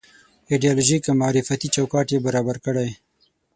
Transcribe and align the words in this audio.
ایدیالوژيک 0.51 1.03
او 1.09 1.13
معرفتي 1.21 1.67
چوکاټ 1.75 2.07
یې 2.13 2.23
برابر 2.25 2.57
کړی. 2.65 2.89